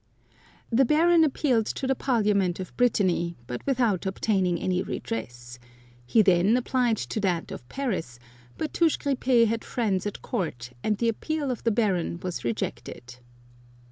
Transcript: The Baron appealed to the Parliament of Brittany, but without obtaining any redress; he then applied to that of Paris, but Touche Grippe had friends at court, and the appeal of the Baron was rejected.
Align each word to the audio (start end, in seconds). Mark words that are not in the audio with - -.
The 0.71 0.83
Baron 0.83 1.23
appealed 1.23 1.67
to 1.67 1.85
the 1.85 1.93
Parliament 1.93 2.59
of 2.59 2.75
Brittany, 2.75 3.37
but 3.45 3.63
without 3.67 4.07
obtaining 4.07 4.59
any 4.59 4.81
redress; 4.81 5.59
he 6.07 6.23
then 6.23 6.57
applied 6.57 6.97
to 6.97 7.19
that 7.19 7.51
of 7.51 7.69
Paris, 7.69 8.17
but 8.57 8.73
Touche 8.73 8.97
Grippe 8.97 9.45
had 9.47 9.63
friends 9.63 10.07
at 10.07 10.23
court, 10.23 10.71
and 10.83 10.97
the 10.97 11.07
appeal 11.07 11.51
of 11.51 11.63
the 11.65 11.71
Baron 11.71 12.19
was 12.23 12.43
rejected. 12.43 13.17